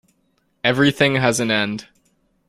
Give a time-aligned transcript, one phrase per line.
[0.63, 1.87] Everything has an end.